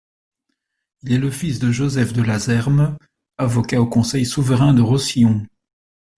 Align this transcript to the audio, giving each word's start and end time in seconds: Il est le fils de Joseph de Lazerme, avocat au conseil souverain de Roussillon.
Il 1.03 1.13
est 1.13 1.19
le 1.19 1.29
fils 1.29 1.59
de 1.59 1.71
Joseph 1.71 2.11
de 2.11 2.23
Lazerme, 2.23 2.97
avocat 3.37 3.79
au 3.79 3.85
conseil 3.85 4.25
souverain 4.25 4.73
de 4.73 4.81
Roussillon. 4.81 5.45